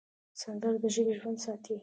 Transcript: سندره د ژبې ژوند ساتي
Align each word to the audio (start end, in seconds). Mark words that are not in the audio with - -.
سندره 0.41 0.77
د 0.83 0.85
ژبې 0.95 1.13
ژوند 1.19 1.37
ساتي 1.45 1.75